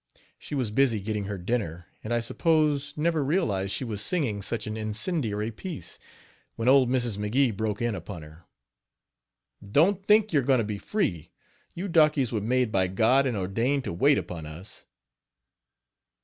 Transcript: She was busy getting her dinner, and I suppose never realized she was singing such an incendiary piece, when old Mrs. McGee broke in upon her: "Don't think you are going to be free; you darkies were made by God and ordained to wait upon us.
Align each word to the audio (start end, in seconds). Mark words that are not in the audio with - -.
She 0.39 0.55
was 0.55 0.71
busy 0.71 0.99
getting 0.99 1.25
her 1.25 1.37
dinner, 1.37 1.85
and 2.03 2.11
I 2.11 2.21
suppose 2.21 2.97
never 2.97 3.23
realized 3.23 3.71
she 3.71 3.83
was 3.83 4.01
singing 4.01 4.41
such 4.41 4.65
an 4.65 4.75
incendiary 4.75 5.51
piece, 5.51 5.99
when 6.55 6.67
old 6.67 6.89
Mrs. 6.89 7.19
McGee 7.19 7.55
broke 7.55 7.83
in 7.83 7.93
upon 7.93 8.23
her: 8.23 8.45
"Don't 9.63 10.03
think 10.03 10.33
you 10.33 10.39
are 10.39 10.41
going 10.41 10.57
to 10.57 10.63
be 10.63 10.79
free; 10.79 11.29
you 11.75 11.87
darkies 11.87 12.31
were 12.31 12.41
made 12.41 12.71
by 12.71 12.87
God 12.87 13.27
and 13.27 13.37
ordained 13.37 13.83
to 13.83 13.93
wait 13.93 14.17
upon 14.17 14.47
us. 14.47 14.87